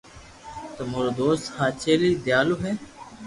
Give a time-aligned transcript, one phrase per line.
[0.75, 2.71] تمو رو دوست ھاچيلي ديالو ھي